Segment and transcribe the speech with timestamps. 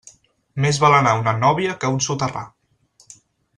[0.65, 2.45] Més val anar a una nóvia que a un soterrar.